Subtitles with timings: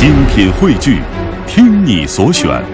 [0.00, 0.98] 精品汇聚，
[1.46, 2.64] 听你所选，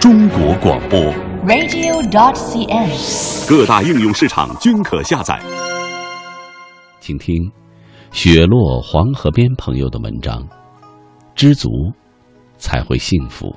[0.00, 0.98] 中国广播。
[1.46, 3.48] radio.dot.cn，。
[3.48, 5.40] 各大应用市场均可下载。
[6.98, 7.48] 请听
[8.10, 10.44] 雪落黄河边朋友的文章：
[11.36, 11.68] 知足
[12.58, 13.54] 才会幸福。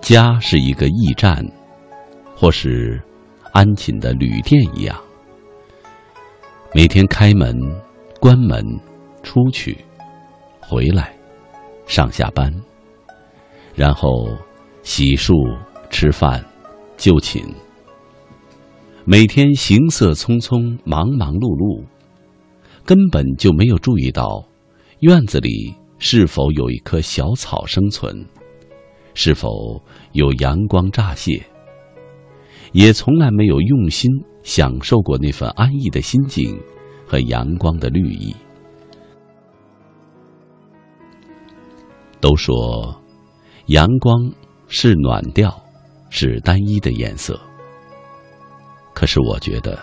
[0.00, 1.44] 家是一个驿站，
[2.34, 2.98] 或是
[3.56, 4.94] 安寝的旅店一样，
[6.74, 7.56] 每天开门、
[8.20, 8.62] 关门、
[9.22, 9.78] 出去、
[10.60, 11.16] 回来、
[11.86, 12.52] 上下班，
[13.74, 14.28] 然后
[14.82, 15.32] 洗漱、
[15.88, 16.44] 吃饭、
[16.98, 17.42] 就寝。
[19.06, 21.82] 每天行色匆匆、忙忙碌碌，
[22.84, 24.46] 根本就没有注意到
[25.00, 28.22] 院子里是否有一棵小草生存。
[29.14, 29.82] 是否
[30.12, 31.42] 有阳光乍泄？
[32.72, 34.10] 也从来没有用心
[34.42, 36.58] 享受过那份安逸的心境
[37.06, 38.34] 和阳光的绿意。
[42.20, 43.00] 都说
[43.66, 44.32] 阳光
[44.66, 45.54] 是暖调，
[46.10, 47.38] 是单一的颜色。
[48.94, 49.78] 可是我觉得，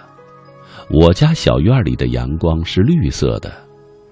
[0.89, 3.53] 我家小院里的阳光是绿色的，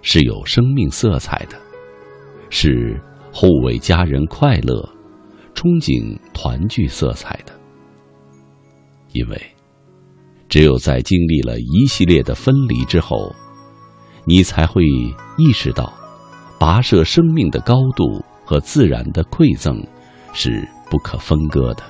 [0.01, 1.57] 是有生命色彩的，
[2.49, 3.01] 是
[3.33, 4.87] 护卫家人快乐。
[5.53, 7.53] 憧憬团聚色彩的，
[9.13, 9.41] 因为
[10.47, 13.33] 只有在经历了一系列的分离之后，
[14.25, 14.83] 你才会
[15.37, 15.91] 意识到，
[16.59, 19.85] 跋涉生命的高度和自然的馈赠
[20.33, 21.83] 是不可分割的。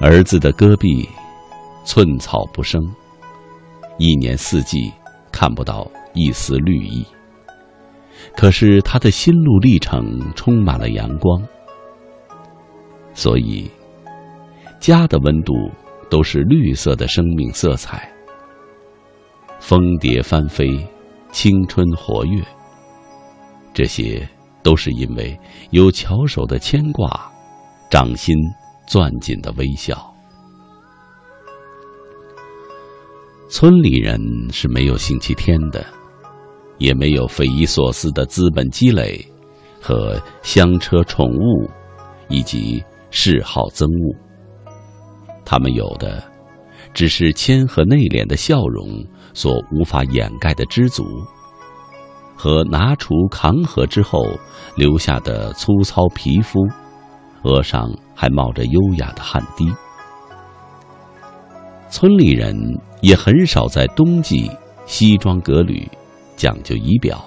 [0.00, 1.08] 儿子的戈壁，
[1.84, 2.80] 寸草不生，
[3.98, 4.92] 一年四季
[5.32, 7.04] 看不到一丝绿意。
[8.36, 11.42] 可是他的心路历程充满了阳光，
[13.18, 13.68] 所以
[14.78, 15.52] 家的温度
[16.08, 18.08] 都是绿色的生命色彩。
[19.58, 20.78] 蜂蝶翻飞，
[21.32, 22.40] 青春活跃，
[23.74, 24.24] 这些
[24.62, 25.36] 都是因为
[25.70, 27.28] 有巧手的牵挂，
[27.90, 28.36] 掌心
[28.86, 30.14] 攥紧的微笑。
[33.50, 34.20] 村里人
[34.52, 35.84] 是没有星期天的。
[36.78, 39.20] 也没有匪夷所思的资本积累，
[39.82, 41.68] 和香车宠物，
[42.28, 42.80] 以及
[43.10, 44.16] 嗜好憎恶。
[45.44, 46.22] 他们有的，
[46.92, 49.04] 只是谦和内敛的笑容
[49.34, 51.04] 所无法掩盖的知足，
[52.36, 54.26] 和拿锄扛河之后
[54.76, 56.60] 留下的粗糙皮肤，
[57.42, 59.72] 额上还冒着优雅的汗滴。
[61.88, 62.54] 村里人
[63.00, 64.50] 也很少在冬季
[64.86, 65.88] 西装革履。
[66.36, 67.20] 讲究仪表，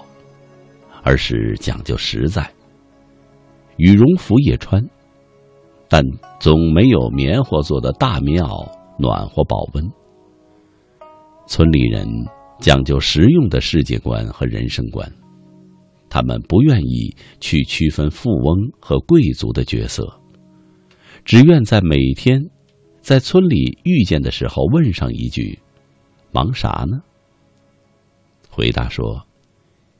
[1.04, 2.50] 而是讲究实在。
[3.76, 4.82] 羽绒服也穿，
[5.92, 6.02] 但
[6.40, 8.66] 总没有棉花做的大棉袄
[8.98, 9.92] 暖和保温。
[11.46, 12.08] 村里人
[12.60, 15.14] 讲究实用的世界观和人生观，
[16.10, 20.08] 他们不愿意去区分富翁和贵族的角色，
[21.26, 22.40] 只愿在每天
[23.02, 25.60] 在村里遇见的时候问上一句
[26.32, 27.02] ：“忙啥呢？”
[28.50, 29.22] 回答说：“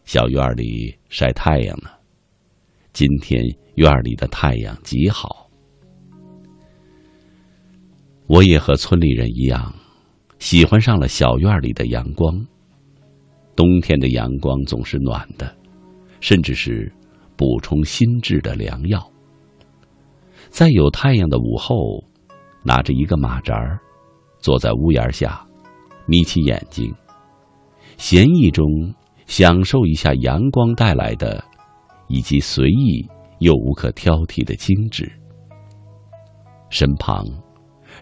[0.06, 1.90] 小院里晒太阳呢。
[2.94, 3.44] 今天
[3.76, 5.48] 院里的太阳极好。”
[8.32, 9.76] 我也和村里人一样，
[10.40, 12.34] 喜欢上了小院里的阳光。
[13.58, 15.54] 冬天的阳光总是暖的，
[16.22, 16.90] 甚至是
[17.36, 19.06] 补充心智的良药。
[20.48, 21.76] 在有太阳的午后，
[22.64, 23.78] 拿着一个马扎儿，
[24.40, 25.46] 坐在屋檐下，
[26.06, 26.90] 眯起眼睛。
[27.98, 28.66] 闲逸中
[29.26, 31.44] 享受一下阳光带来的，
[32.08, 33.06] 以及随意
[33.40, 35.12] 又无可挑剔的精致。
[36.70, 37.26] 身旁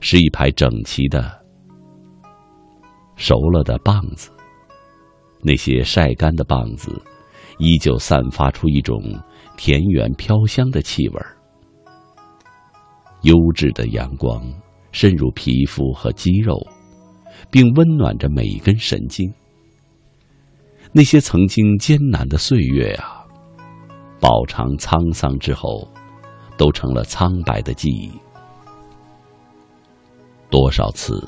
[0.02, 1.40] 是一排整齐的
[3.16, 4.32] 熟了的棒子，
[5.42, 7.02] 那些晒干的棒子
[7.58, 9.02] 依旧散发出一种
[9.58, 11.36] 田园飘香的气味儿。
[13.24, 14.42] 优质的阳光
[14.94, 16.58] 渗入皮肤和肌肉，
[17.52, 19.30] 并温暖着每一根神经。
[20.94, 23.26] 那些曾经艰难的岁月啊，
[24.22, 25.86] 饱尝沧桑之后，
[26.58, 28.10] 都成了苍白的记忆。
[30.50, 31.28] 多少次，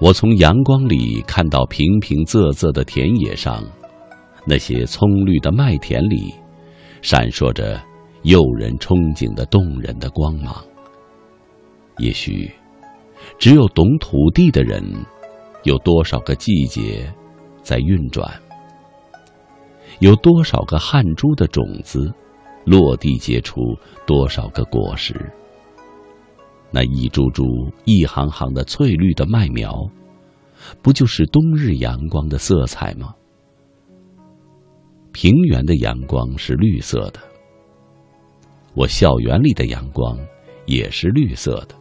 [0.00, 3.62] 我从阳光里看到平平仄仄的田野上，
[4.44, 6.34] 那些葱绿的麦田里，
[7.00, 7.80] 闪烁着
[8.22, 10.54] 诱人憧憬的动人的光芒。
[11.98, 12.50] 也许，
[13.38, 14.82] 只有懂土地的人，
[15.64, 17.12] 有多少个季节
[17.62, 18.28] 在运转。
[20.00, 22.12] 有多少个汗珠的种子，
[22.64, 23.60] 落地结出
[24.06, 25.14] 多少个果实？
[26.70, 29.90] 那一株株、一行行的翠绿的麦苗，
[30.82, 33.14] 不就是冬日阳光的色彩吗？
[35.12, 37.20] 平原的阳光是绿色的，
[38.74, 40.18] 我校园里的阳光
[40.66, 41.74] 也是绿色的。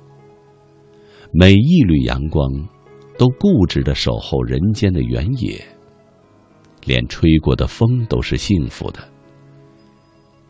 [1.33, 2.49] 每一缕阳光，
[3.17, 5.61] 都固执的守候人间的原野，
[6.85, 8.99] 连吹过的风都是幸福的。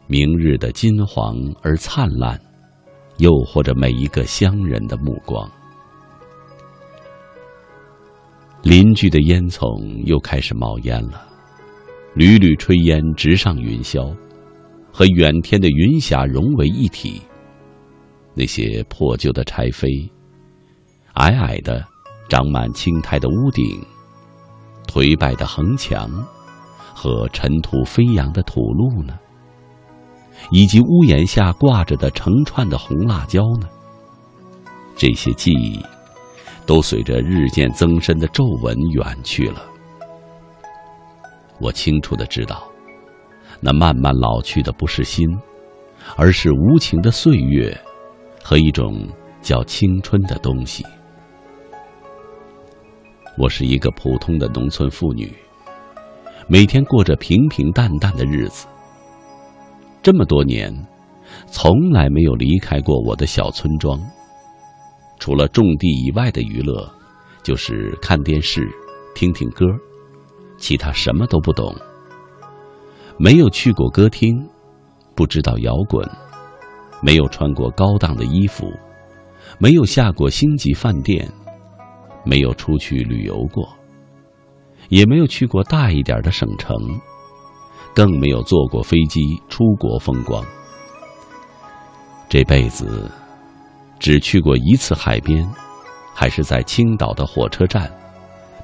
[0.06, 2.40] 明日的金黄而灿烂。
[3.18, 5.50] 诱惑着每一个乡人的目光。
[8.64, 11.26] 邻居的烟囱又开始冒烟了，
[12.14, 14.14] 缕缕炊烟直上云霄，
[14.92, 17.22] 和远天的云霞融为一体。
[18.34, 20.10] 那些破旧的柴扉，
[21.14, 21.84] 矮矮的、
[22.30, 23.82] 长满青苔的屋顶，
[24.88, 26.10] 颓败的横墙，
[26.94, 29.18] 和尘土飞扬的土路呢？
[30.52, 33.68] 以及屋檐下挂着的成串的红辣椒呢？
[34.96, 35.80] 这些记忆，
[36.66, 39.64] 都随着日渐增深的皱纹远去了。
[41.60, 42.64] 我清楚的知道，
[43.60, 45.28] 那慢慢老去的不是心，
[46.16, 47.76] 而是无情的岁月，
[48.44, 49.08] 和一种
[49.42, 50.86] 叫青春的东西。
[53.38, 55.32] 我是一个普通的农村妇女，
[56.48, 58.68] 每天过着平平淡淡的日子。
[60.08, 60.74] 这么多年，
[61.48, 64.00] 从来没有离开过我的小村庄。
[65.20, 66.90] 除了种地以外的娱乐，
[67.44, 68.66] 就是看电视、
[69.14, 69.66] 听听歌，
[70.58, 71.76] 其他什么都不懂。
[73.18, 74.34] 没有去过歌厅，
[75.14, 76.10] 不知道摇滚，
[77.02, 78.72] 没有穿过高档的衣服，
[79.60, 81.30] 没有下过星级饭店，
[82.24, 83.68] 没有出去旅游过，
[84.88, 86.74] 也没有去过大一点的省城。
[87.98, 90.46] 更没有坐过飞机出国风光。
[92.30, 93.10] 这辈子
[93.98, 95.44] 只去过一次海边，
[96.14, 97.92] 还是在青岛的火车站，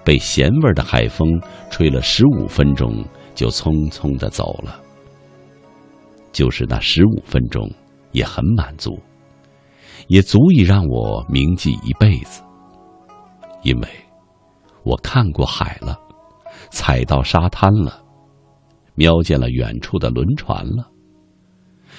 [0.06, 1.28] 被咸味的海风
[1.72, 3.04] 吹了十五分钟，
[3.34, 4.80] 就匆匆的走了。
[6.32, 7.68] 就是那十五分钟，
[8.12, 8.92] 也很满足，
[10.10, 12.44] 也足以让我铭记一辈子。
[13.64, 13.88] 因为
[14.84, 16.00] 我看过海了，
[16.70, 18.03] 踩到沙滩了。
[18.96, 20.92] 瞄见了远处的轮船了，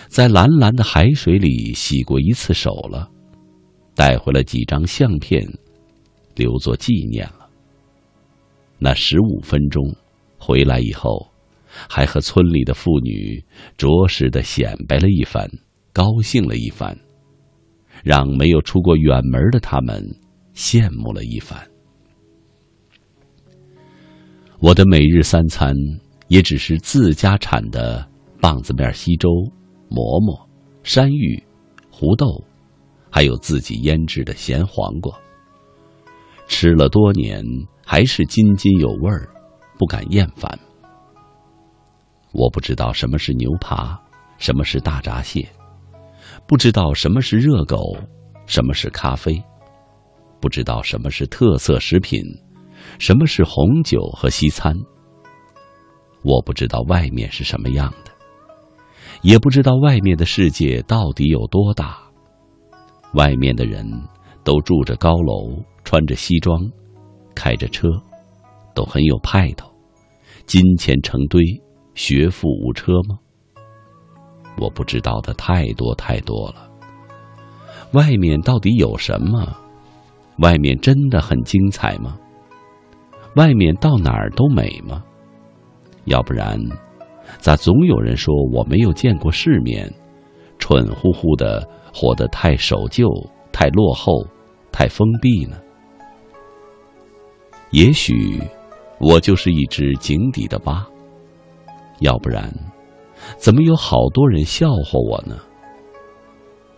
[0.08, 3.10] 在蓝蓝的海水里洗过一次手了，
[3.94, 5.44] 带回了几张相片，
[6.36, 7.48] 留作纪念了。
[8.78, 9.82] 那十五分钟，
[10.38, 11.26] 回来以后，
[11.88, 13.44] 还和村里的妇女
[13.76, 15.50] 着实的显摆了一番，
[15.92, 16.96] 高兴了一番，
[18.04, 20.04] 让没有出过远门的他们
[20.54, 21.58] 羡慕了一番。
[24.60, 25.74] 我的每日三餐。
[26.34, 28.04] 也只是自家产的
[28.40, 29.28] 棒子面稀粥、
[29.88, 30.36] 馍馍、
[30.82, 31.40] 山芋、
[31.92, 32.42] 胡豆，
[33.08, 35.16] 还有自己腌制的咸黄瓜。
[36.48, 37.40] 吃了多年，
[37.86, 39.30] 还是津津有味儿，
[39.78, 40.58] 不敢厌烦。
[42.32, 43.96] 我不知道什么是牛扒，
[44.36, 45.48] 什么是大闸蟹，
[46.48, 47.96] 不知道什么是热狗，
[48.44, 49.40] 什么是咖啡，
[50.40, 52.24] 不知道什么是特色食品，
[52.98, 54.76] 什么是红酒和西餐。
[56.24, 58.10] 我不知道外面是什么样的，
[59.22, 61.98] 也不知道外面的世界到底有多大。
[63.12, 63.86] 外面的人
[64.42, 66.58] 都住着高楼，穿着西装，
[67.34, 67.88] 开着车，
[68.74, 69.70] 都很有派头，
[70.46, 71.42] 金钱成堆，
[71.94, 73.18] 学富五车吗？
[74.58, 76.70] 我不知道的太多太多了。
[77.92, 79.54] 外面到底有什么？
[80.38, 82.18] 外面真的很精彩吗？
[83.36, 85.04] 外面到哪儿都美吗？
[86.06, 86.58] 要不然，
[87.38, 89.92] 咋总有人说我没有见过世面，
[90.58, 93.08] 蠢乎乎的活得太守旧、
[93.52, 94.26] 太落后、
[94.70, 95.56] 太封闭呢？
[97.70, 98.40] 也许
[99.00, 100.86] 我就是一只井底的蛙。
[102.00, 102.52] 要不然，
[103.38, 105.36] 怎么有好多人笑话我呢？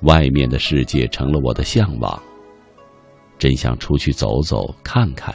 [0.03, 2.23] 外面的世界成了我的向往，
[3.39, 5.35] 真想出去走走看看，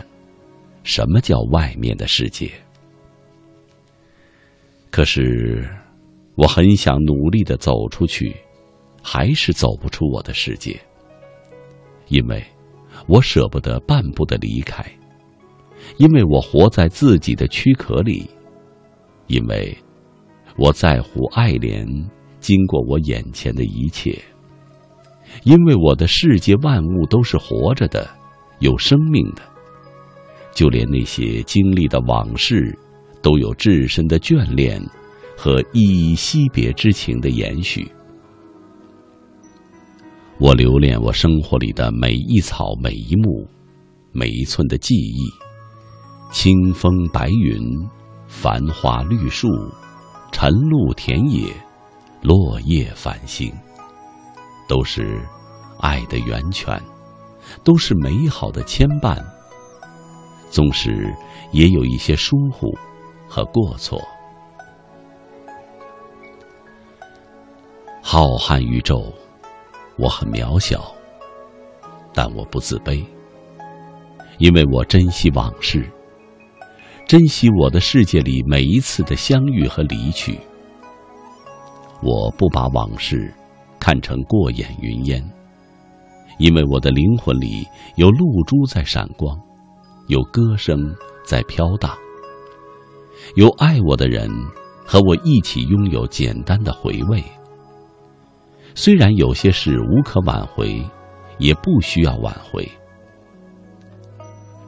[0.84, 2.50] 什么叫外面的世界。
[4.92, 5.66] 可是，
[6.36, 8.36] 我很想努力的走出去，
[9.02, 10.78] 还是走不出我的世界。
[12.10, 12.44] 因为，
[13.08, 14.84] 我舍不得半步的离开；
[15.96, 18.30] 因为我活在自己的躯壳里；
[19.28, 19.76] 因为，
[20.58, 21.88] 我在乎爱怜
[22.42, 24.20] 经过我眼前的一切；
[25.46, 28.10] 因为我的世界万物都是活着的，
[28.60, 29.42] 有生命的，
[30.54, 32.78] 就连那些经历的往事。
[33.22, 34.82] 都有至深的眷恋
[35.38, 37.90] 和依依惜别之情的延续。
[40.40, 43.48] 我留恋我生活里的每一草每一木，
[44.12, 45.20] 每一寸的记忆。
[46.32, 47.62] 清风白云，
[48.26, 49.48] 繁花绿树，
[50.32, 51.54] 晨露田野，
[52.22, 53.54] 落叶繁星，
[54.68, 55.22] 都是
[55.80, 56.82] 爱的源泉，
[57.64, 59.22] 都是美好的牵绊。
[60.50, 61.14] 纵使
[61.52, 62.68] 也有一些疏忽
[63.32, 64.02] 和过错。
[68.02, 69.02] 浩瀚宇宙。
[69.98, 70.92] 我很渺小，
[72.12, 73.06] 但我不自卑，
[74.40, 75.88] 因为我珍惜往事，
[77.06, 80.40] 珍惜我的世界里每一次的相遇和离去。
[82.02, 83.32] 我不把往事
[83.80, 85.24] 看成过眼云烟，
[86.40, 89.40] 因为我的灵魂里有露珠在闪光，
[90.08, 90.78] 有歌声
[91.24, 91.96] 在飘荡，
[93.36, 94.30] 有爱我的人
[94.86, 97.24] 和我一起拥有简单的回味。
[98.76, 100.82] 虽然有些事无可挽回，
[101.38, 102.70] 也不需要挽回。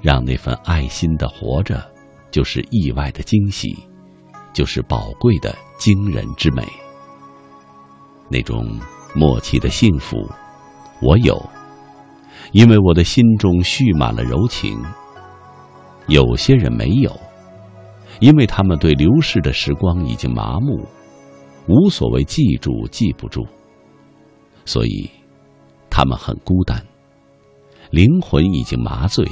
[0.01, 1.81] 让那份爱心的活着，
[2.29, 3.73] 就是意外的惊喜，
[4.53, 6.67] 就是宝贵的惊人之美。
[8.29, 8.77] 那种
[9.15, 10.17] 默契的幸福，
[11.01, 11.41] 我有，
[12.51, 14.77] 因为我的心中蓄满了柔情。
[16.07, 17.17] 有些人没有，
[18.23, 20.87] 因为他们对流逝的时光已经麻木，
[21.67, 23.45] 无所谓记住记不住。
[24.63, 25.09] 所以，
[25.89, 26.81] 他们很孤单，
[27.91, 29.29] 灵魂已经麻醉。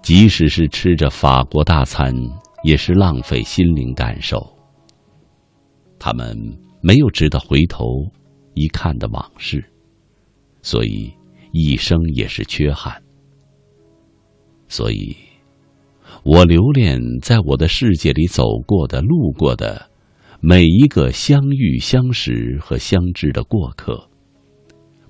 [0.00, 2.10] 即使是吃着法国大餐，
[2.62, 4.42] 也是浪费心灵感受。
[5.98, 6.34] 他们
[6.80, 7.84] 没有值得回头
[8.54, 9.62] 一看的往事，
[10.62, 11.12] 所以
[11.52, 12.98] 一生也是缺憾。
[14.68, 15.14] 所以，
[16.24, 19.90] 我留恋在我的世界里走过的、路过的。
[20.40, 24.10] 每一个相遇、相识和相知的过客，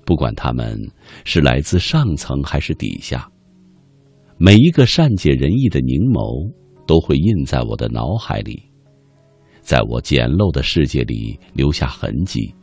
[0.05, 0.77] 不管他们
[1.25, 3.29] 是来自上层还是底下，
[4.37, 6.53] 每一个善解人意的凝眸，
[6.87, 8.63] 都会印在我的脑海里，
[9.59, 12.53] 在我简陋的世界里留下痕迹，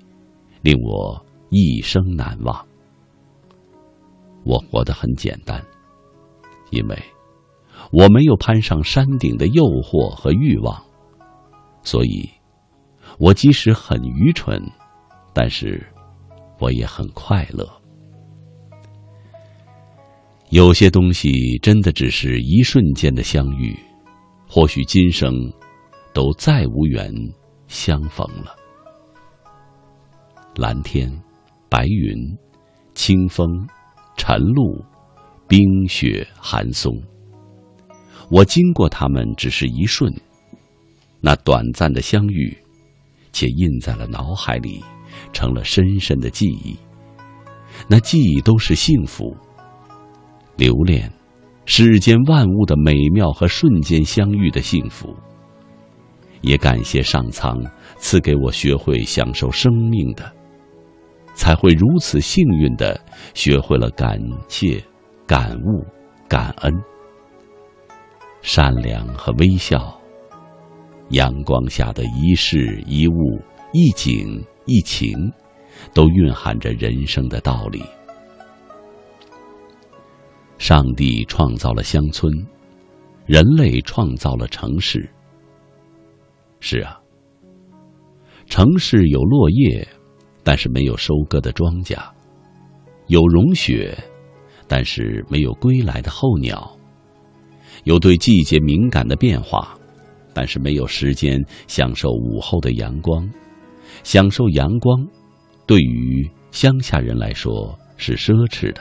[0.63, 2.67] 令我一生难忘。
[4.45, 5.63] 我活得很简单，
[6.71, 6.99] 因为
[7.93, 10.83] 我没有攀上山顶的诱惑和欲望，
[11.83, 12.29] 所以。
[13.19, 14.61] 我即使很愚蠢，
[15.35, 15.87] 但是
[16.59, 17.69] 我也很快乐。
[20.49, 23.79] 有些东西真的只是一瞬间的相遇，
[24.49, 25.31] 或许今生
[26.15, 27.13] 都再无缘
[27.69, 28.57] 相逢了。
[30.57, 31.13] 蓝天、
[31.69, 32.17] 白云、
[32.95, 33.47] 清风、
[34.17, 34.83] 晨露、
[35.47, 36.93] 冰雪、寒松，
[38.33, 40.11] 我经过他们只是一瞬，
[41.21, 42.57] 那短暂的相遇。
[43.31, 44.83] 且印在了脑海里，
[45.33, 46.77] 成了深深的记忆。
[47.89, 49.37] 那记忆都是幸福。
[50.57, 51.11] 留恋
[51.67, 55.15] 世间万物的美妙和瞬间相遇的幸福。
[56.41, 57.57] 也感谢上苍
[57.97, 60.31] 赐给我学会享受生命的，
[61.35, 62.99] 才会如此幸运的
[63.35, 64.83] 学会了感谢、
[65.27, 65.87] 感悟、
[66.29, 66.73] 感恩、
[68.43, 69.99] 善良和微笑。
[71.11, 73.41] 阳光下的一事一物、
[73.73, 75.13] 一景一情，
[75.95, 77.83] 都蕴含着人生的道理。
[80.59, 82.33] 上帝创造了乡村，
[83.27, 85.09] 人类创造了城市。
[86.61, 87.01] 是啊，
[88.47, 89.87] 城市有落叶，
[90.43, 91.99] 但是没有收割的庄稼；
[93.09, 93.97] 有融雪，
[94.69, 96.59] 但是没有归来的候鸟；
[97.85, 99.77] 有对季节敏感的变化。
[100.35, 103.29] 但是没有时间享受午后的阳光，
[104.03, 105.07] 享受阳光，
[105.67, 108.81] 对于乡下人来说是奢侈的。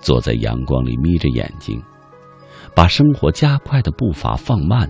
[0.00, 1.82] 坐在阳光里眯着眼睛，
[2.72, 4.88] 把生活加快的步伐放慢，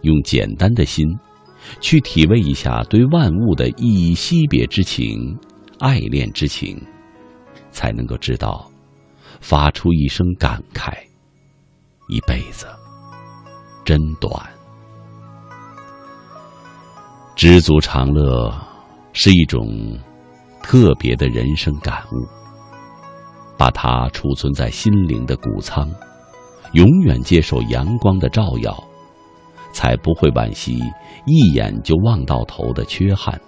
[0.00, 1.06] 用简单的心，
[1.78, 5.36] 去体味一下对万物的依依惜别之情、
[5.78, 6.80] 爱恋之情，
[7.70, 8.70] 才能够知道，
[9.42, 10.94] 发出一声感慨，
[12.08, 12.66] 一辈子。
[13.84, 14.32] 真短，
[17.36, 18.52] 知足常乐
[19.12, 19.68] 是一种
[20.62, 22.26] 特别的人生感悟。
[23.56, 25.88] 把它储存在心灵的谷仓，
[26.72, 28.76] 永远接受阳光的照耀，
[29.72, 30.78] 才不会惋惜
[31.26, 33.40] 一眼就望到头的缺憾。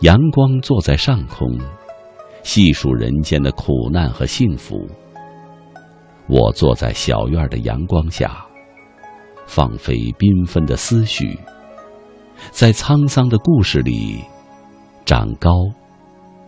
[0.00, 1.58] 阳光坐在上空，
[2.42, 4.86] 细数人间的苦难和幸福。
[6.28, 8.44] 我坐在小院的阳光下。
[9.46, 11.38] 放飞缤纷的思绪，
[12.50, 14.22] 在沧桑的故事里，
[15.06, 15.50] 长高，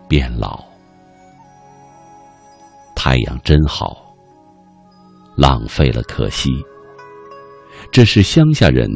[0.06, 0.62] 变老。
[2.94, 4.14] 太阳真好，
[5.34, 6.50] 浪费了可惜。
[7.90, 8.86] 这是乡下人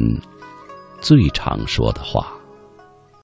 [1.01, 2.31] 最常说的话。